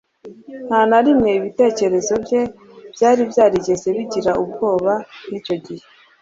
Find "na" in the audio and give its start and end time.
0.89-0.99